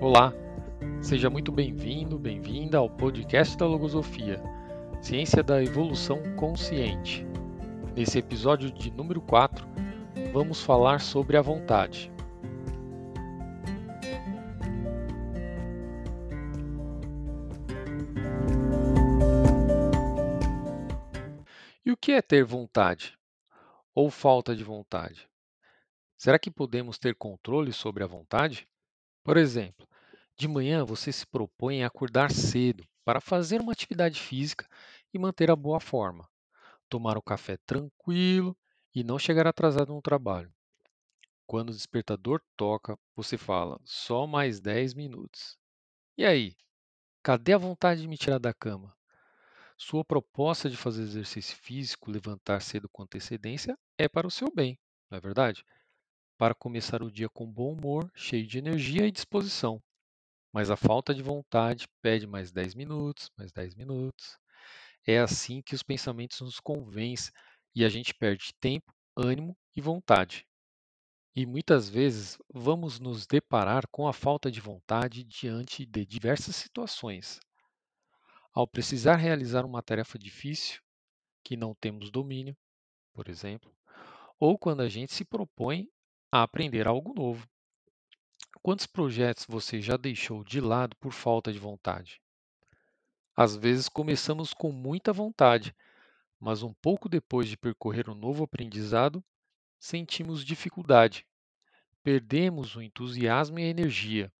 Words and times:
Olá, 0.00 0.32
seja 1.02 1.28
muito 1.28 1.50
bem-vindo, 1.50 2.20
bem-vinda 2.20 2.78
ao 2.78 2.88
podcast 2.88 3.58
da 3.58 3.66
Logosofia, 3.66 4.40
Ciência 5.02 5.42
da 5.42 5.60
Evolução 5.60 6.22
Consciente. 6.36 7.26
Nesse 7.96 8.16
episódio 8.16 8.70
de 8.70 8.92
número 8.92 9.20
4, 9.20 9.66
vamos 10.32 10.62
falar 10.62 11.00
sobre 11.00 11.36
a 11.36 11.42
vontade. 11.42 12.12
E 21.84 21.90
o 21.90 21.96
que 21.96 22.12
é 22.12 22.22
ter 22.22 22.44
vontade? 22.44 23.18
Ou 23.92 24.12
falta 24.12 24.54
de 24.54 24.62
vontade? 24.62 25.28
Será 26.16 26.38
que 26.38 26.52
podemos 26.52 27.00
ter 27.00 27.16
controle 27.16 27.72
sobre 27.72 28.04
a 28.04 28.06
vontade? 28.06 28.68
Por 29.28 29.36
exemplo, 29.36 29.86
de 30.38 30.48
manhã 30.48 30.86
você 30.86 31.12
se 31.12 31.26
propõe 31.26 31.84
a 31.84 31.88
acordar 31.88 32.32
cedo 32.32 32.82
para 33.04 33.20
fazer 33.20 33.60
uma 33.60 33.72
atividade 33.72 34.18
física 34.18 34.66
e 35.12 35.18
manter 35.18 35.50
a 35.50 35.54
boa 35.54 35.78
forma, 35.78 36.26
tomar 36.88 37.18
o 37.18 37.20
café 37.20 37.58
tranquilo 37.66 38.56
e 38.94 39.04
não 39.04 39.18
chegar 39.18 39.46
atrasado 39.46 39.92
no 39.92 40.00
trabalho. 40.00 40.50
Quando 41.46 41.68
o 41.68 41.74
despertador 41.74 42.40
toca, 42.56 42.98
você 43.14 43.36
fala: 43.36 43.78
só 43.84 44.26
mais 44.26 44.60
10 44.60 44.94
minutos. 44.94 45.58
E 46.16 46.24
aí? 46.24 46.56
Cadê 47.22 47.52
a 47.52 47.58
vontade 47.58 48.00
de 48.00 48.08
me 48.08 48.16
tirar 48.16 48.38
da 48.38 48.54
cama? 48.54 48.96
Sua 49.76 50.02
proposta 50.02 50.70
de 50.70 50.76
fazer 50.78 51.02
exercício 51.02 51.54
físico, 51.54 52.10
levantar 52.10 52.62
cedo 52.62 52.88
com 52.88 53.02
antecedência, 53.02 53.78
é 53.98 54.08
para 54.08 54.26
o 54.26 54.30
seu 54.30 54.50
bem, 54.50 54.78
não 55.10 55.18
é 55.18 55.20
verdade? 55.20 55.66
Para 56.38 56.54
começar 56.54 57.02
o 57.02 57.10
dia 57.10 57.28
com 57.28 57.44
bom 57.44 57.72
humor, 57.72 58.08
cheio 58.14 58.46
de 58.46 58.58
energia 58.58 59.04
e 59.04 59.10
disposição. 59.10 59.82
Mas 60.52 60.70
a 60.70 60.76
falta 60.76 61.12
de 61.12 61.20
vontade 61.20 61.88
pede 62.00 62.28
mais 62.28 62.52
10 62.52 62.76
minutos, 62.76 63.28
mais 63.36 63.50
10 63.50 63.74
minutos. 63.74 64.38
É 65.04 65.18
assim 65.18 65.60
que 65.60 65.74
os 65.74 65.82
pensamentos 65.82 66.40
nos 66.40 66.60
convencem 66.60 67.32
e 67.74 67.84
a 67.84 67.88
gente 67.88 68.14
perde 68.14 68.54
tempo, 68.60 68.94
ânimo 69.16 69.58
e 69.74 69.80
vontade. 69.80 70.46
E 71.34 71.44
muitas 71.44 71.88
vezes 71.88 72.38
vamos 72.54 73.00
nos 73.00 73.26
deparar 73.26 73.86
com 73.90 74.06
a 74.06 74.12
falta 74.12 74.50
de 74.50 74.60
vontade 74.60 75.24
diante 75.24 75.84
de 75.84 76.06
diversas 76.06 76.54
situações. 76.54 77.40
Ao 78.52 78.66
precisar 78.66 79.16
realizar 79.16 79.64
uma 79.64 79.82
tarefa 79.82 80.18
difícil, 80.18 80.80
que 81.44 81.56
não 81.56 81.74
temos 81.74 82.10
domínio, 82.10 82.56
por 83.12 83.28
exemplo, 83.28 83.74
ou 84.38 84.56
quando 84.56 84.82
a 84.82 84.88
gente 84.88 85.12
se 85.12 85.24
propõe 85.24 85.88
a 86.30 86.42
aprender 86.42 86.86
algo 86.86 87.14
novo. 87.14 87.48
Quantos 88.62 88.86
projetos 88.86 89.46
você 89.48 89.80
já 89.80 89.96
deixou 89.96 90.44
de 90.44 90.60
lado 90.60 90.94
por 90.96 91.12
falta 91.12 91.50
de 91.50 91.58
vontade? 91.58 92.20
Às 93.34 93.56
vezes 93.56 93.88
começamos 93.88 94.52
com 94.52 94.70
muita 94.70 95.12
vontade, 95.12 95.74
mas 96.38 96.62
um 96.62 96.74
pouco 96.74 97.08
depois 97.08 97.48
de 97.48 97.56
percorrer 97.56 98.10
um 98.10 98.14
novo 98.14 98.44
aprendizado, 98.44 99.24
sentimos 99.78 100.44
dificuldade, 100.44 101.26
perdemos 102.02 102.76
o 102.76 102.82
entusiasmo 102.82 103.58
e 103.58 103.62
a 103.62 103.68
energia, 103.68 104.30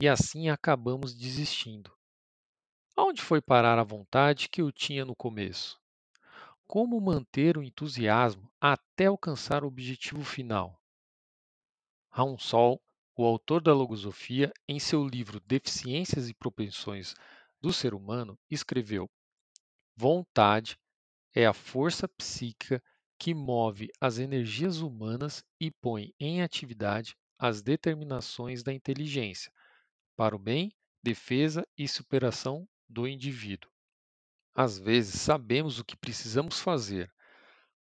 e 0.00 0.08
assim 0.08 0.48
acabamos 0.48 1.14
desistindo. 1.14 1.92
Aonde 2.96 3.22
foi 3.22 3.40
parar 3.40 3.78
a 3.78 3.84
vontade 3.84 4.48
que 4.48 4.62
eu 4.62 4.72
tinha 4.72 5.04
no 5.04 5.14
começo? 5.14 5.78
Como 6.66 7.00
manter 7.00 7.56
o 7.56 7.62
entusiasmo 7.62 8.50
até 8.60 9.06
alcançar 9.06 9.62
o 9.62 9.68
objetivo 9.68 10.24
final? 10.24 10.79
Ransol, 12.12 12.82
o 13.16 13.24
autor 13.24 13.62
da 13.62 13.72
logosofia, 13.72 14.52
em 14.68 14.80
seu 14.80 15.06
livro 15.06 15.40
Deficiências 15.46 16.28
e 16.28 16.34
Propensões 16.34 17.14
do 17.60 17.72
Ser 17.72 17.94
Humano, 17.94 18.36
escreveu: 18.50 19.08
Vontade 19.94 20.76
é 21.32 21.46
a 21.46 21.52
força 21.52 22.08
psíquica 22.08 22.82
que 23.16 23.32
move 23.32 23.90
as 24.00 24.18
energias 24.18 24.80
humanas 24.80 25.44
e 25.60 25.70
põe 25.70 26.12
em 26.18 26.42
atividade 26.42 27.16
as 27.38 27.62
determinações 27.62 28.62
da 28.62 28.72
inteligência 28.72 29.52
para 30.16 30.34
o 30.34 30.38
bem, 30.38 30.72
defesa 31.02 31.66
e 31.78 31.86
superação 31.86 32.68
do 32.88 33.06
indivíduo. 33.06 33.70
Às 34.54 34.78
vezes 34.78 35.20
sabemos 35.20 35.78
o 35.78 35.84
que 35.84 35.96
precisamos 35.96 36.60
fazer, 36.60 37.10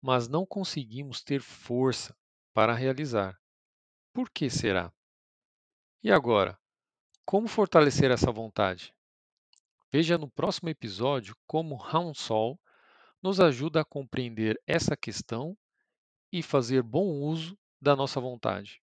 mas 0.01 0.27
não 0.27 0.45
conseguimos 0.45 1.21
ter 1.21 1.41
força 1.41 2.15
para 2.53 2.73
realizar. 2.73 3.37
Por 4.13 4.29
que 4.29 4.47
será? 4.47 4.93
E 6.03 6.11
agora, 6.11 6.55
como 7.25 7.47
fortalecer 7.47 8.11
essa 8.11 8.31
vontade? 8.31 8.93
Veja 9.91 10.19
no 10.19 10.29
próximo 10.29 10.69
episódio 10.69 11.35
como 11.47 11.79
Sol 12.13 12.59
nos 13.23 13.39
ajuda 13.39 13.81
a 13.81 13.85
compreender 13.85 14.61
essa 14.67 14.95
questão 14.95 15.57
e 16.31 16.43
fazer 16.43 16.83
bom 16.83 17.07
uso 17.07 17.57
da 17.81 17.95
nossa 17.95 18.21
vontade. 18.21 18.79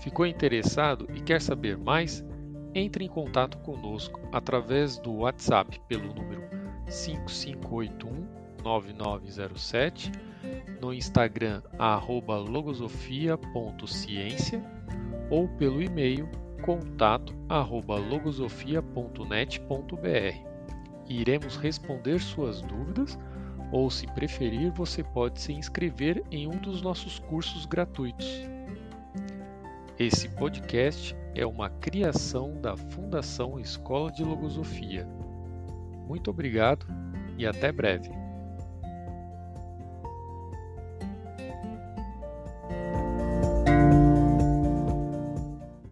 Ficou 0.00 0.26
interessado 0.26 1.06
e 1.14 1.20
quer 1.20 1.40
saber 1.40 1.78
mais? 1.78 2.24
Entre 2.74 3.04
em 3.04 3.08
contato 3.08 3.56
conosco 3.58 4.20
através 4.32 4.98
do 4.98 5.12
WhatsApp 5.18 5.80
pelo 5.88 6.12
número 6.12 6.55
5581 6.88 8.46
9907, 8.66 10.10
no 10.80 10.92
Instagram 10.92 11.62
arroba 11.78 12.36
logosofia.ciência 12.36 14.60
ou 15.30 15.46
pelo 15.48 15.80
e-mail 15.80 16.28
contato 16.62 17.32
arroba. 17.48 17.96
Iremos 21.08 21.56
responder 21.56 22.20
suas 22.20 22.60
dúvidas 22.62 23.16
ou, 23.70 23.88
se 23.90 24.08
preferir, 24.08 24.72
você 24.72 25.04
pode 25.04 25.40
se 25.40 25.52
inscrever 25.52 26.24
em 26.30 26.48
um 26.48 26.56
dos 26.56 26.80
nossos 26.82 27.20
cursos 27.20 27.64
gratuitos. 27.66 28.42
Esse 29.98 30.28
podcast 30.28 31.16
é 31.34 31.46
uma 31.46 31.70
criação 31.70 32.60
da 32.60 32.76
Fundação 32.76 33.58
Escola 33.58 34.12
de 34.12 34.22
Logosofia 34.22 35.08
muito 36.06 36.30
obrigado 36.30 36.86
e 37.36 37.46
até 37.46 37.70
breve. 37.70 38.25